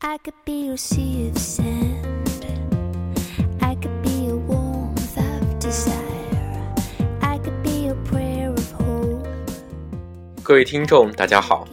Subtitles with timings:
[0.00, 2.46] I could be your sea of sand.
[3.60, 6.72] I could be your warmth of desire.
[7.20, 9.26] I could be your prayer of hope.
[10.44, 11.66] 各位听众，大家好，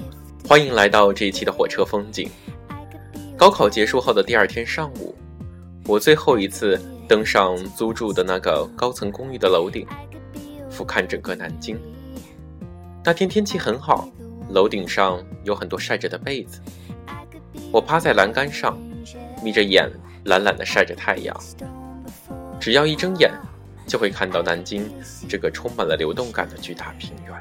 [0.48, 2.28] 欢迎来到这一期的火车风景。
[3.38, 5.14] 高考结束后的第二天上午，
[5.86, 9.86] 我最后一次登上租住的那个高层公寓的楼顶，
[10.72, 11.80] 俯瞰整个南京。
[13.04, 14.10] 那天天气很好，
[14.50, 16.60] 楼顶上有很多晒着的被子。
[17.76, 18.80] 我趴在栏杆上，
[19.44, 19.92] 眯着眼，
[20.24, 21.36] 懒懒地晒着太阳。
[22.58, 23.30] 只要一睁眼，
[23.86, 24.90] 就会看到南京
[25.28, 27.36] 这个充满了流动感的巨大平原。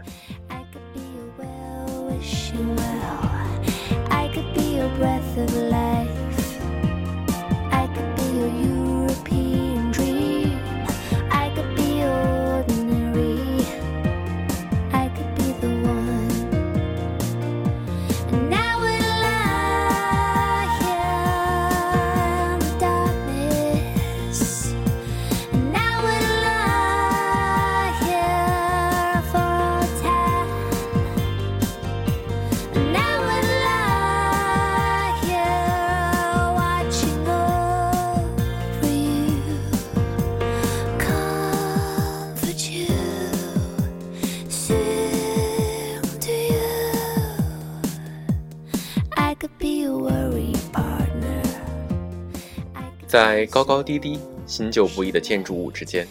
[53.15, 56.05] 在高高低低、新旧不一的建筑物之间，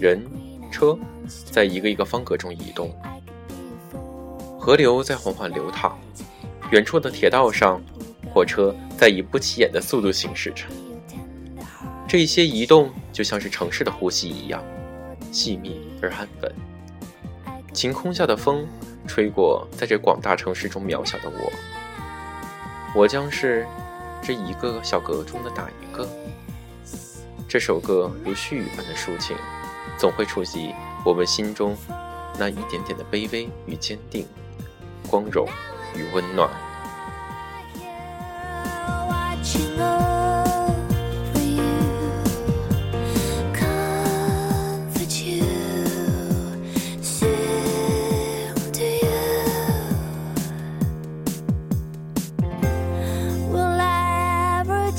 [0.00, 0.20] 人、
[0.68, 0.98] 车
[1.48, 2.92] 在一个一个方格中移动，
[4.58, 5.96] 河流在缓缓流淌，
[6.72, 7.80] 远处的铁道上，
[8.34, 10.64] 火车在以不起眼的速度行驶着。
[12.08, 14.60] 这一些移动就像是城市的呼吸一样，
[15.30, 16.52] 细密而安稳。
[17.72, 18.66] 晴空下的风
[19.06, 21.52] 吹过在这广大城市中渺小的我，
[23.02, 23.64] 我将是
[24.28, 26.06] 这一个小格中的打一个？
[27.48, 29.34] 这首歌如絮语般的抒情，
[29.96, 31.74] 总会触及我们心中
[32.38, 34.26] 那一点点的卑微与坚定，
[35.08, 35.48] 光荣
[35.96, 36.50] 与温暖。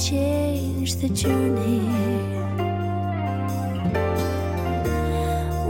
[0.09, 1.81] Change the journey?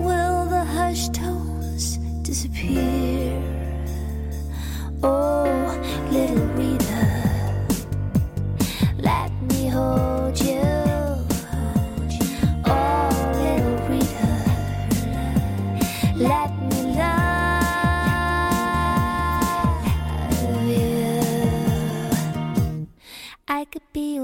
[0.05, 3.37] Will the hushed tones disappear?
[5.03, 5.43] Oh,
[6.09, 7.05] little Rita.
[8.97, 10.61] Let me hold you.
[12.65, 13.09] Oh,
[13.43, 14.31] little Rita.
[16.15, 17.39] Let me love
[20.69, 21.09] you.
[23.47, 24.18] I could be